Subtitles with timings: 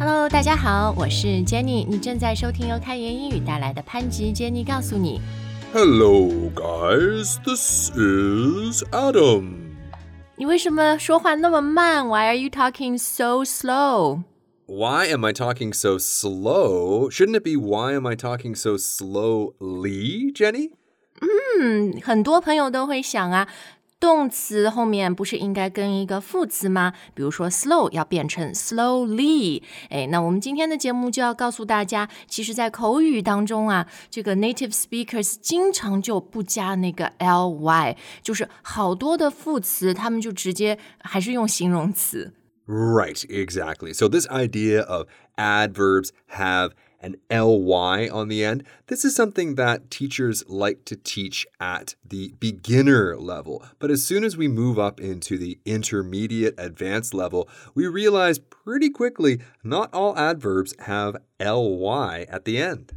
[0.00, 5.20] Hello，大家好，我是 Jenny，你正在收听由开言英语带来的潘吉 Jenny 告诉你。
[5.72, 7.36] Hello, guys.
[7.44, 9.54] This is Adam.
[10.36, 12.06] 你为什么说话那么慢？
[12.06, 14.22] Why are you talking so slow？
[14.66, 17.08] Why am I talking so slow?
[17.08, 20.72] Shouldn't it be why am I talking so slowly, Jenny?
[21.20, 23.48] 嗯，很多朋友都会想啊，
[24.01, 26.91] 动词后面不是应该跟一个副词吗？
[27.13, 29.61] 比如说 slow 要变成 slowly。
[29.89, 42.33] 哎，那我们今天的节目就要告诉大家，其实，在口语当中啊，这个 native speakers 经常就不加那个 ly，就是好多的副词，他们就直接还是用形容词。
[42.65, 43.93] Right, exactly.
[43.93, 49.91] So, this idea of adverbs have an ly on the end, this is something that
[49.91, 53.65] teachers like to teach at the beginner level.
[53.79, 58.89] But as soon as we move up into the intermediate advanced level, we realize pretty
[58.89, 62.93] quickly not all adverbs have ly at the end.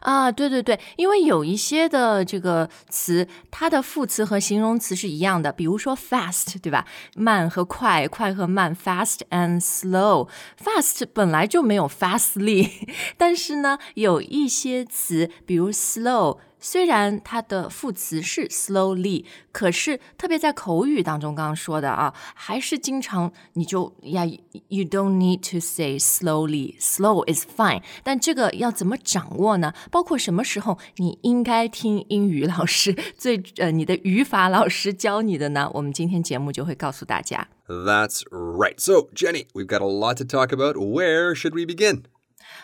[0.00, 6.86] 啊，对对对，因为有一些的这个词，它的副词和形容词是一样的，比如说 fast，对吧？
[7.16, 10.28] 慢和快，快和慢，fast and slow。
[10.62, 12.70] fast 本来就没有 fastly，
[13.16, 16.38] 但是呢，有一些词，比如 slow。
[16.63, 27.81] 虽然它的副词是 slowly，可是特别在口语当中，刚刚说的啊，还是经常你就呀，you don't need to say slowly，slow is fine。
[28.03, 29.73] 但这个要怎么掌握呢？
[29.89, 35.71] 包括什么时候你应该听英语老师最呃你的语法老师教你的呢？
[35.73, 37.47] 我们今天节目就会告诉大家。
[37.67, 38.79] That's right.
[38.79, 40.75] So, Jenny, we've got a lot to talk about.
[40.75, 42.03] Where should we begin?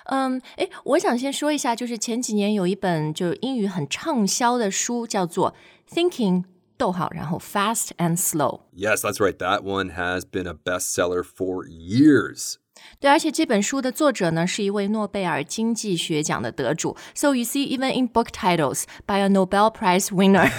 [0.05, 5.55] 嗯，诶，我想先说一下，就是前几年有一本就英语很畅销的书，叫做《
[5.93, 6.43] Thinking》，
[6.77, 8.61] 逗号，然后 Fast and Slow。
[8.75, 9.35] Yes, that's right.
[9.37, 12.55] That one has been a bestseller for years.
[12.99, 16.95] 对，而且这本书的作者呢是一位诺贝尔经济学奖的得主。
[17.15, 20.51] So you see, even in book titles by a Nobel Prize winner，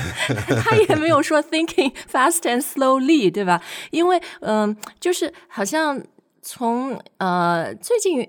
[0.62, 3.62] 他也没有说 thinking fast and slowly，对吧？
[3.90, 6.02] 因为嗯、就是好像
[6.42, 8.28] 从呃最近。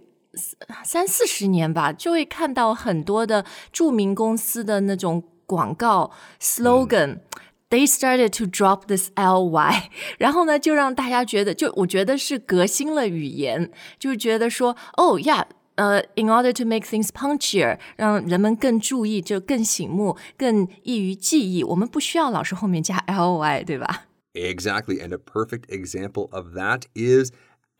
[0.84, 9.90] 三四十年吧，就会看到很多的着名公司的那种广告 slogan、They started to drop this ly，
[10.20, 21.64] 然后呢，就让大家觉得，就我觉得是革新了语言，就觉得说，哦 呀，呃，in order to make things punchier，让人们更注意，就更醒目，更易于记忆。
[21.64, 24.06] 我们不需要老是后面加 ly，对吧？
[24.34, 25.02] Exactly.
[25.02, 27.31] And a perfect example of that is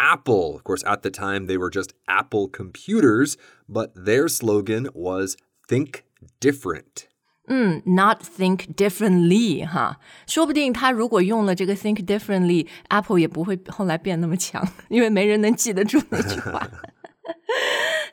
[0.02, 0.56] Apple.
[0.56, 3.36] Of course, at the time, they were just Apple computers,
[3.68, 5.36] but their slogan was
[5.68, 6.04] Think
[6.40, 7.08] Different.
[7.48, 16.70] 嗯，not think differently 哈，说不定他如果用了这个 think differently，Apple 也不会后来变那么强，因为没人能记得住那句话。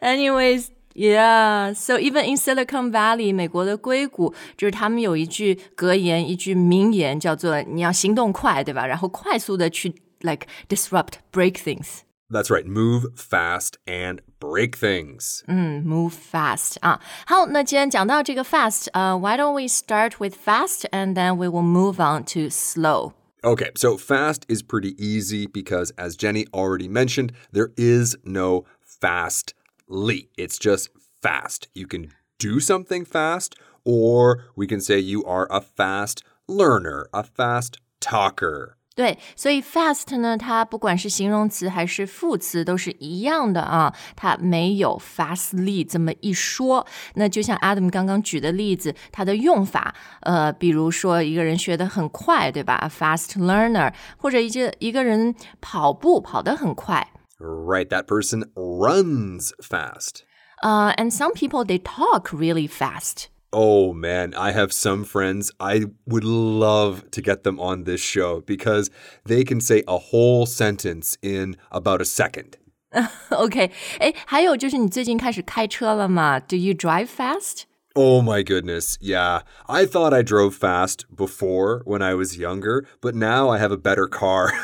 [0.00, 8.86] Anyways。Yeah, so even in Silicon Valley，美国的硅谷，就是他们有一句格言，一句名言，叫做“你要行动快，对吧？
[8.86, 12.66] 然后快速的去 like disrupt, break things。” That's right.
[12.66, 15.44] Move fast and break things.
[15.46, 16.98] 嗯，move fast 啊。
[17.26, 22.48] 好，那既然讲到这个 fast，呃、w h y don't we start with fast and then we will move on to
[22.48, 23.12] slow？
[23.42, 30.30] Okay, so fast is pretty easy because, as Jenny already mentioned, there is no fastly.
[30.38, 30.88] It's just
[31.22, 31.68] fast.
[31.74, 37.22] You can do something fast, or we can say you are a fast learner, a
[37.22, 38.77] fast talker.
[38.99, 46.85] 对，所以 fast 呢，它不管是形容词还是副词都是一样的啊，它没有 fastly 这么一说。
[47.13, 57.07] 那就像 Adam 刚刚举的例子，它的用法，呃，比如说一个人学得很快，对吧？A fast learner，或者一个一个人跑步跑得很快。
[57.39, 60.23] Right, that person runs fast.
[60.61, 63.27] Uh, and some people they talk really fast.
[63.50, 65.52] Oh man, I have some friends.
[65.60, 68.90] I would love to get them on this show because
[69.24, 72.56] they can say a whole sentence in about a second.
[73.30, 73.70] OK，
[74.00, 76.40] 哎，还有就是你最近开始开车了吗？
[76.40, 77.62] Do you drive fast？
[77.94, 79.42] Oh my goodness, yeah.
[79.66, 83.76] I thought I drove fast before when I was younger, but now I have a
[83.76, 84.50] better car.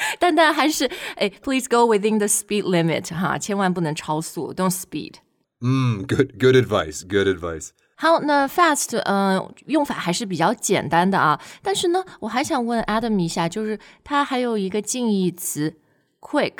[0.19, 5.15] 但但还是哎，please go within the speed limit 哈，千万不能超速，don't speed。
[5.59, 7.03] mm, good good advice.
[7.07, 7.69] Good advice.
[7.95, 15.75] 好，那 fast 呃用法还是比较简单的啊，但是呢，我还想问 Adam 一下，就是它还有一个近义词
[16.19, 16.55] quick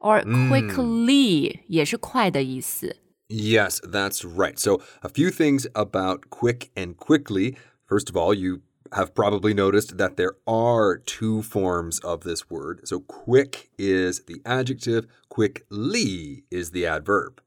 [0.00, 2.96] or quickly、也是快的意思。
[3.28, 4.58] Yes, that's right.
[4.58, 7.56] So, a few things about quick and quickly.
[7.88, 12.80] First of all, you have probably noticed that there are two forms of this word.
[12.84, 17.40] So quick is the adjective, quickly is the adverb.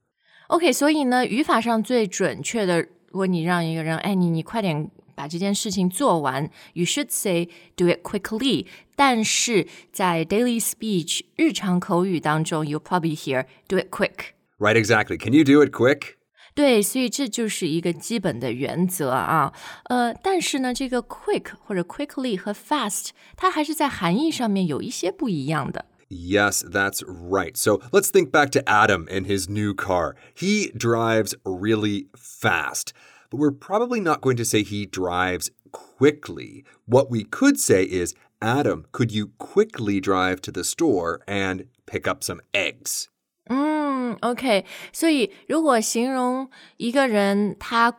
[0.50, 8.66] OK，所以呢，语法上最准确的，如果你让一个人，哎，你你快点把这件事情做完，you should say do it quickly。
[8.96, 14.32] 但是在 daily speech 日常口语当中，you probably hear do it quick。
[14.58, 15.16] Right, exactly.
[15.16, 16.14] Can you do it quick?
[16.52, 19.52] 对，所以这就是一个基本的原则啊。
[19.84, 25.86] 呃，但是呢，这个 quick 或者 quickly 和 fast，它还是在含义上面有一些不一样的。
[26.09, 27.57] Yes, that's right.
[27.57, 30.15] So let's think back to Adam and his new car.
[30.33, 32.93] He drives really fast,
[33.29, 36.63] but we're probably not going to say he drives quickly.
[36.85, 42.07] What we could say is, Adam, could you quickly drive to the store and pick
[42.07, 43.07] up some eggs?
[43.47, 47.91] 嗯，OK，所以如果形容一个人他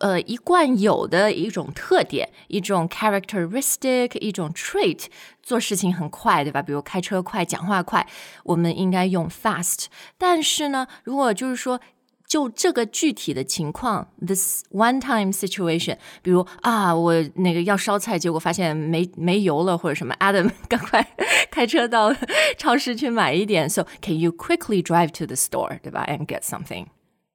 [0.00, 5.06] 呃一贯有的一种特点，一种 characteristic，一种 trait，
[5.42, 6.62] 做事情很快，对吧？
[6.62, 8.06] 比如开车快，讲话快，
[8.44, 9.86] 我们应该用 fast。
[10.18, 11.80] 但是呢，如果就是说。
[12.24, 21.06] 就这个具体的情况，this one-time situation，比如啊，我那个要烧菜，结果发现没没油了，或者什么，Adam，赶快
[21.50, 22.10] 开车到
[22.56, 23.68] 超市去买一点。
[23.68, 26.06] So can you quickly drive to the store，对吧？
[26.08, 26.86] And get something。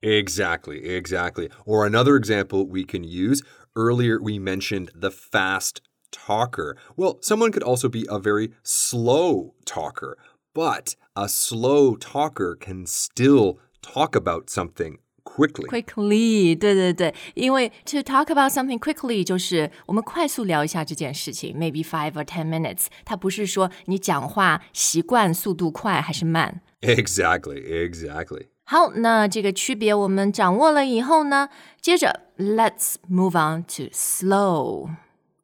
[0.02, 1.50] Exactly, exactly.
[1.66, 3.42] Or another example we can use
[3.76, 5.82] earlier, we mentioned the fast
[6.12, 6.78] talker.
[6.96, 10.18] Well, someone could also be a very slow talker,
[10.54, 15.68] but a slow talker can still talk about something quickly.
[15.68, 22.86] Quickly，对对对，因为 to talk about something quickly 就是我们快速聊一下这件事情，maybe five or ten minutes。
[23.04, 26.62] 它不是说你讲话习惯速度快还是慢。
[26.82, 28.48] Exactly, exactly.
[28.72, 31.50] 好，那这个区别我们掌握了以后呢，
[31.82, 34.90] 接着 Let's move on to slow。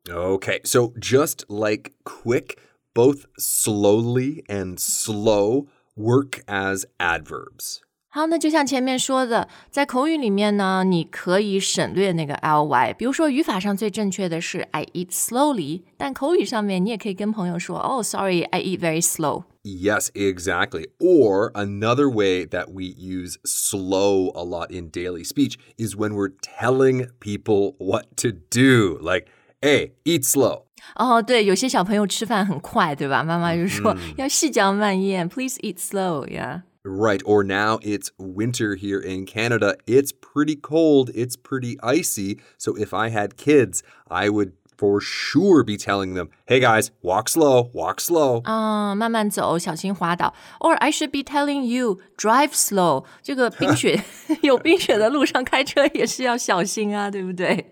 [0.05, 2.57] Okay, so just like quick,
[2.93, 7.77] both slowly and slow work as adverbs.
[8.09, 12.93] 好，那就像前面说的，在口语里面呢，你可以省略那个 ly。
[12.93, 19.45] 比如说，语法上最正确的是 I eat slowly，但口语上面你也可以跟朋友说，Oh, sorry, I eat very slow。
[19.67, 20.87] Yes, exactly.
[20.99, 26.33] Or another way that we use slow a lot in daily speech is when we're
[26.41, 28.97] telling people what to do.
[29.01, 29.27] Like,
[29.61, 30.65] hey, eat slow.
[30.97, 33.23] 哦，对，有些小朋友吃饭很快，对吧？
[33.23, 37.21] 妈妈就说、要细嚼慢咽，Please eat slow，呀、 Right.
[37.23, 39.77] Or now it's winter here in Canada.
[39.87, 41.09] It's pretty cold.
[41.15, 42.39] It's pretty icy.
[42.57, 47.29] So if I had kids, I would for sure be telling them, hey guys, walk
[47.29, 48.41] slow, walk slow.
[48.43, 50.33] 啊、慢慢走，小心滑倒。
[50.59, 53.05] Or I should be telling you drive slow。
[53.21, 54.03] 这个冰雪
[54.41, 57.71] 有冰雪的路上开车也是要小心啊，对不对？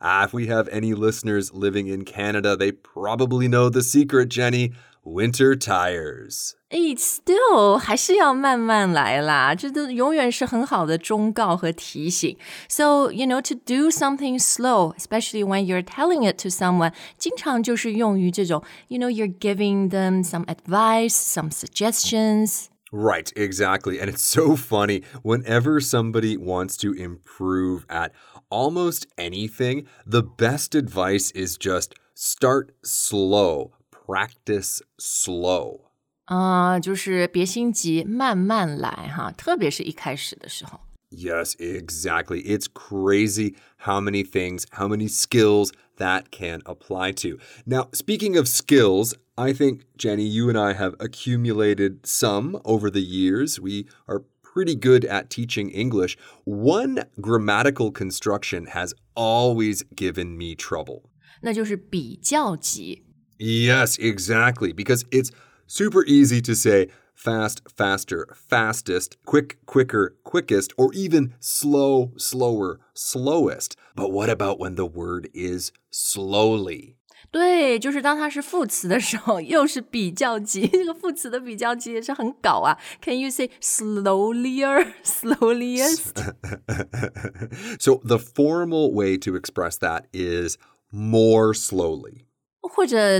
[0.00, 4.72] Ah, if we have any listeners living in Canada, they probably know the secret, Jenny.
[5.08, 6.54] Winter tires.
[6.70, 12.36] It's still 还是要慢慢来啦，这都永远是很好的忠告和提醒。
[12.68, 19.32] So you know to do something slow, especially when you're telling it to someone，经常就是用于这种，you know you're
[19.38, 22.68] giving them some advice, some suggestions.
[22.90, 24.00] Right, exactly.
[24.00, 25.02] And it's so funny.
[25.22, 28.12] Whenever somebody wants to improve at
[28.48, 33.72] almost anything, the best advice is just start slow,
[34.08, 35.80] practice slow.
[36.24, 40.80] 啊、就是别心急，慢慢来哈，特别是一开始的时候。
[41.10, 42.42] Yes, exactly.
[42.42, 47.38] It's crazy how many things, how many skills that can apply to.
[47.66, 53.02] Now, speaking of skills, I think, Jenny, you and I have accumulated some over the
[53.02, 53.60] years.
[53.60, 56.16] We are pretty good at teaching English.
[56.44, 61.02] One grammatical construction has always given me trouble.
[61.42, 63.04] 那就是比较级。
[63.38, 64.72] Yes, exactly.
[64.72, 65.30] Because it's
[65.66, 73.76] super easy to say fast, faster, fastest, quick, quicker, quickest, or even slow, slower, slowest.
[73.96, 76.96] But what about when the word is slowly?
[77.30, 80.68] 对，就是当它是副词的时候，又是比较级。
[80.68, 82.78] 这个副词的比较级也是很搞啊。
[83.00, 86.14] Can you say slowlier, slowliest？
[87.80, 90.58] so the formal way to express that is
[90.92, 92.26] more slowly.
[92.61, 93.19] 或者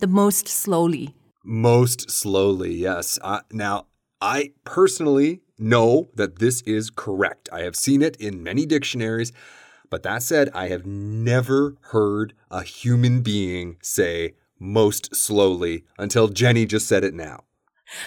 [0.00, 3.18] the most slowly？Most slowly, yes.
[3.22, 3.86] Uh, now,
[4.20, 7.48] I personally know that this is correct.
[7.52, 9.32] I have seen it in many dictionaries.
[9.90, 16.64] But that said, I have never heard a human being say most slowly until Jenny
[16.66, 17.44] just said it now.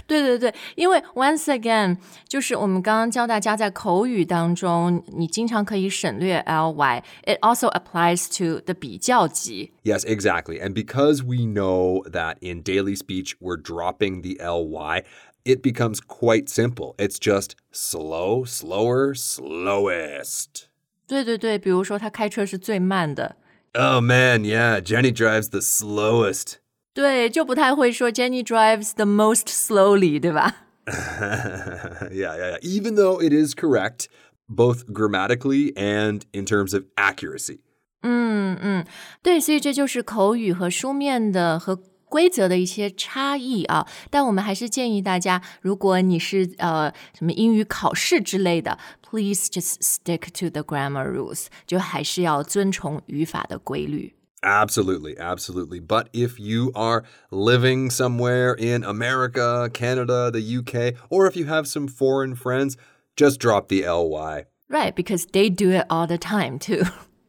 [0.06, 1.96] 对对对，因为 once again
[2.28, 9.72] 就是我们刚刚教大家在口语当中，你经常可以省略 ly。It also applies to the 比较级。
[9.82, 10.60] Yes, exactly.
[10.60, 15.04] And because we know that in daily speech we're dropping the ly,
[15.44, 16.94] it becomes quite simple.
[16.98, 20.66] It's just slow, slower, slowest.
[21.06, 23.36] 对对对，比如说他开车是最慢的，
[23.72, 26.56] Oh man, yeah, Jenny drives the slowest.
[26.94, 30.66] 对，就不太会说 Jenny drives the most slowly，对吧？
[30.86, 32.60] yeah, yeah, yeah.
[32.62, 34.06] Even though it is correct,
[34.48, 37.60] both grammatically and in terms of accuracy.
[38.02, 38.84] 嗯嗯，
[39.22, 41.76] 对，所以这就是口语和书面的和
[42.06, 43.86] 规则的一些差异啊。
[44.10, 48.78] 但我们还是建议大家，如果你是呃什么英语考试之类的，
[49.08, 54.16] please just stick to the grammar rules，就还是要遵从语法的规律。
[54.44, 55.80] Absolutely, absolutely.
[55.80, 61.66] But if you are living somewhere in America, Canada, the UK, or if you have
[61.66, 62.78] some foreign friends,
[63.16, 64.46] just drop the ly.
[64.70, 66.84] Right, because they do it all the time too.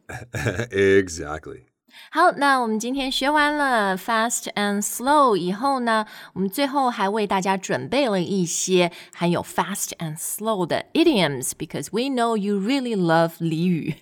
[0.70, 1.66] exactly.
[2.10, 13.32] 好，那我们今天学完了 fast and slow 以后呢，我们最后还为大家准备了一些含有 fast and slow 的 idioms，because we know you really love
[13.40, 13.96] 俚语。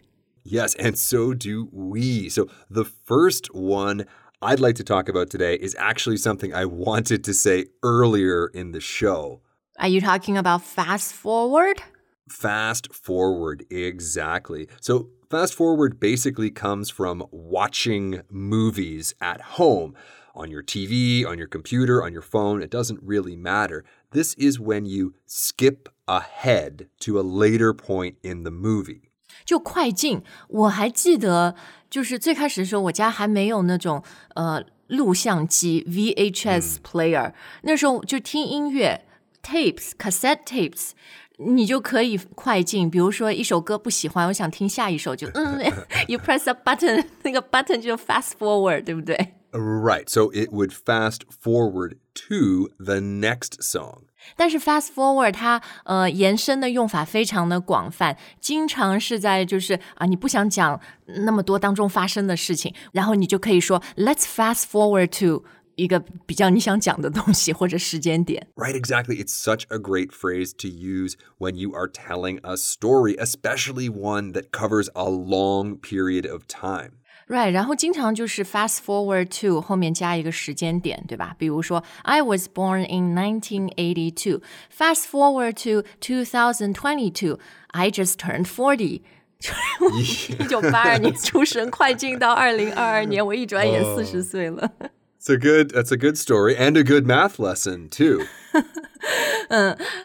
[0.48, 2.30] Yes, and so do we.
[2.30, 4.06] So the first one
[4.44, 8.72] I'd like to talk about today is actually something I wanted to say earlier in
[8.72, 9.42] the show.
[9.80, 11.82] Are you talking about fast forward?
[12.30, 14.68] Fast forward, exactly.
[14.80, 19.96] So, fast forward basically comes from watching movies at home
[20.36, 22.62] on your TV, on your computer, on your phone.
[22.62, 23.84] It doesn't really matter.
[24.12, 29.12] This is when you skip ahead to a later point in the movie.
[29.44, 31.56] 就快进，我还记得，
[31.90, 34.04] 就是最开始的时候，我家还没有那种
[34.36, 39.06] 呃录像机 VHS player，、那时候就听音乐
[39.44, 40.92] tapes cassette tapes，
[41.38, 42.90] 你就可以快进。
[42.90, 45.60] 比如说一首歌不喜欢，我想听下一首，就嗯
[46.08, 50.10] ，you press a button，那个 button 就 fast forward，对不对？Right.
[50.10, 54.04] So, it would fast forward to the next song.
[54.37, 65.45] 但是 fast forward 它呃延伸的用法非常的广泛，经常是在就是啊你不想讲那么多当中发生的事情，然后你就可以说 Let's fast forward to
[65.77, 68.49] 一个比较你想讲的东西或者时间点。
[68.55, 69.17] Right, exactly.
[69.17, 74.33] It's such a great phrase to use when you are telling a story, especially one
[74.33, 76.99] that covers a long period of time.
[77.29, 81.35] Right，然后经常就是 fast forward to 后面加一个时间点，对吧？
[81.39, 84.41] 比如说 I was born in 1982.
[84.77, 87.39] Fast forward to 2022.
[87.69, 89.03] I just turned 40.
[90.39, 94.71] 一九八二年出生，快进到二零二二年，我一转眼四十岁了。
[95.19, 98.27] It's a good that's a good story and a good math lesson too.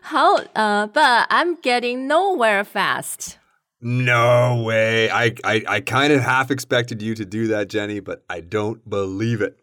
[0.01, 3.38] 好，呃、uh,，But I'm getting nowhere fast.
[3.79, 5.10] no way.
[5.10, 8.79] I I, I kind of half expected you to do that, Jenny, but I don't
[8.88, 9.57] believe it.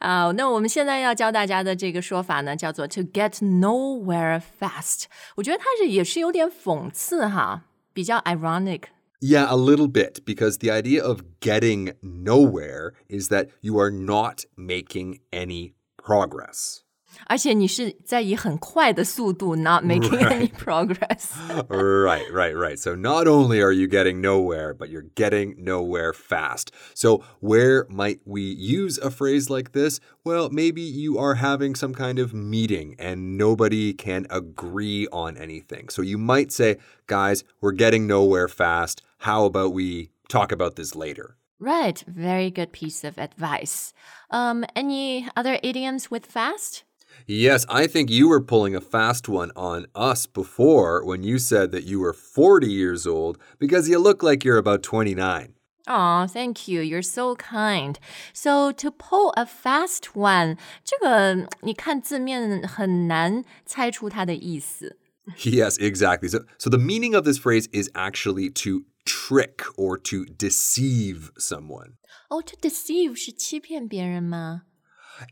[0.00, 5.04] 好那我们现在要教大家的这个说法呢，叫做 to get nowhere fast。
[5.36, 7.62] 我觉得它是也是有点讽刺哈，
[7.94, 8.82] 比较 ironic。
[9.20, 14.44] Yeah, a little bit, because the idea of getting nowhere is that you are not
[14.56, 16.82] making any progress.
[17.26, 21.32] 而且你是在以很快的速度 not making any progress。
[21.68, 22.78] right, right, right.
[22.78, 26.72] So not only are you getting nowhere, but you're getting nowhere fast.
[26.94, 30.00] So where might we use a phrase like this?
[30.24, 35.88] Well, maybe you are having some kind of meeting and nobody can agree on anything.
[35.88, 39.02] So you might say, guys, we're getting nowhere fast.
[39.18, 41.36] How about we talk about this later?
[41.58, 43.92] Right, very good piece of advice.
[44.30, 46.82] Um, any other idioms with fast?
[47.26, 51.70] Yes, I think you were pulling a fast one on us before when you said
[51.70, 55.54] that you were 40 years old because you look like you're about 29.
[55.86, 56.80] Oh, thank you.
[56.80, 57.98] You're so kind.
[58.32, 64.98] So to pull a fast one，这个你看字面很难猜出它的意思。
[65.38, 66.28] Yes, exactly.
[66.28, 71.94] So, so the meaning of this phrase is actually to trick or to deceive someone.
[72.28, 74.62] Oh, to deceive 是欺骗别人吗？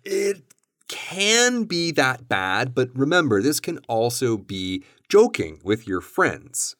[0.04, 0.42] It
[0.88, 6.74] can be that bad, but remember, this can also be joking with your friends.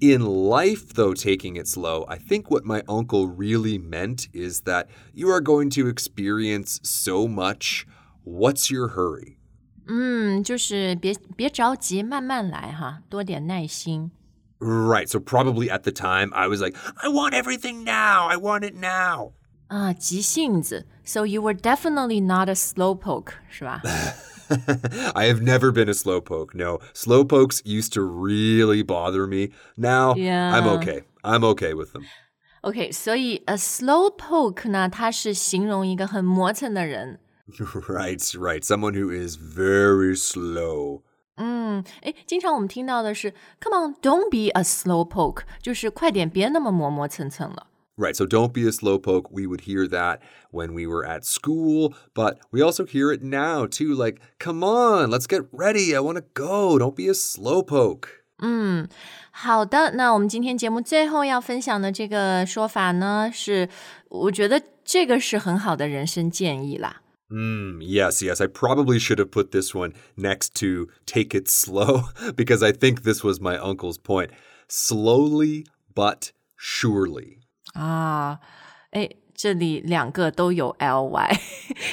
[0.01, 4.89] In life, though, taking it slow, I think what my uncle really meant is that
[5.13, 7.87] you are going to experience so much.
[8.23, 9.37] What's your hurry?
[9.87, 14.11] 嗯，就是别别着急，慢慢来哈，多点耐心。
[14.59, 15.07] Right.
[15.07, 18.27] So probably at the time I was like, I want everything now.
[18.27, 19.33] I want it now.
[19.71, 20.85] 啊，急性子。
[21.03, 23.81] So you were definitely not a slowpoke，是吧？
[25.13, 26.53] I have never been a slowpoke.
[26.53, 29.51] No, slowpokes used to really bother me.
[29.75, 30.53] Now Yeah.
[30.53, 31.03] I'm okay.
[31.21, 32.03] I'm okay with them.
[32.61, 37.19] OK，所以 a slowpoke 呢，它是形容一个很磨蹭的人。
[37.87, 38.63] right, right.
[38.63, 41.01] Someone who is very slow.
[41.35, 47.67] 嗯，诶，经常我们听到的是 “Come on, don't be a slowpoke”，就是快点，别那么磨磨蹭蹭了。
[48.01, 49.31] Right, so don't be a slowpoke.
[49.31, 53.65] We would hear that when we were at school, but we also hear it now
[53.65, 53.95] too.
[53.95, 55.95] Like, come on, let's get ready.
[55.95, 56.77] I want to go.
[56.77, 58.09] Don't be a slowpoke.
[58.39, 58.87] 嗯，
[59.31, 63.67] 好的，那我们今天节目最后要分享的这个说法呢，是
[64.09, 67.01] 我觉得这个是很好的人生建议啦。
[67.29, 68.39] Mm, yes, yes.
[68.39, 72.03] I probably should have put this one next to take it slow
[72.35, 74.29] because I think this was my uncle's point.
[74.69, 77.39] Slowly but surely.
[77.73, 78.39] 啊，
[78.91, 81.37] 哎，这里两个都有 ly，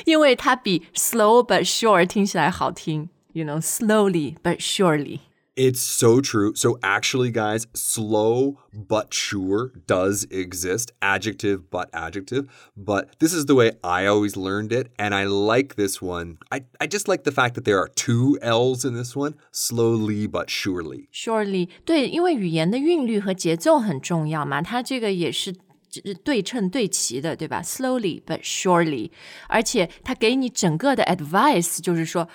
[0.06, 3.08] 因为它比 slow but sure 听起来好听。
[3.32, 5.20] You know, slowly but surely.
[5.56, 6.52] It's so true.
[6.56, 10.92] So, actually, guys, slow but sure does exist.
[11.00, 12.46] Adjective but adjective.
[12.76, 14.88] But this is the way I always learned it.
[14.96, 16.38] And I like this one.
[16.50, 20.26] I, I just like the fact that there are two L's in this one slowly
[20.26, 21.08] but surely.
[21.12, 25.56] Surely，对，因为语言的韵律和节奏很重要嘛，它这个也是呃
[26.23, 29.11] 对称对齐的，对吧？Slowly but surely，
[29.47, 32.29] 而且他给你整个的 advice 就是说，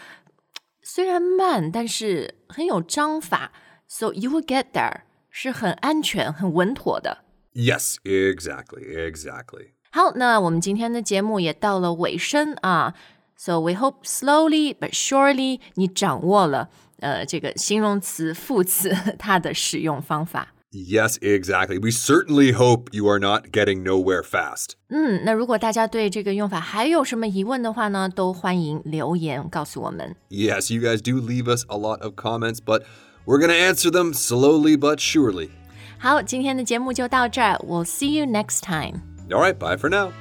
[0.83, 3.53] 虽然慢，但是很有章法
[3.87, 7.25] ，so you will get there，是很安全、很稳妥的。
[7.55, 9.69] Yes, exactly, exactly.
[9.93, 12.95] 好，那我们今天的节目也到了尾声啊
[13.37, 20.54] ，so we hope slowly but surely 你掌握了呃这个形容词、副词它的使用方法。
[20.74, 21.80] Yes, exactly.
[21.80, 24.74] We certainly hope you are not getting nowhere fast.
[24.90, 30.16] 嗯，那如果大家对这个用法还有什么疑问的话呢，都欢迎留言告诉我们。
[30.30, 32.84] Yes, you guys do leave us a lot of comments, but
[33.26, 35.50] we're going to answer them slowly but surely.
[35.98, 39.02] 好，今天的节目就到这儿，We'll see you next time。
[39.32, 40.12] All right, bye for now.